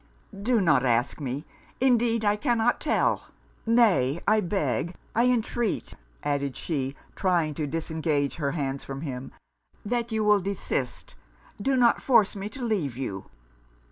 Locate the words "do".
0.41-0.59, 11.61-11.77